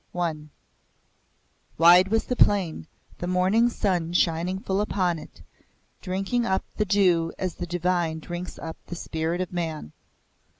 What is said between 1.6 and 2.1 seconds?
Wide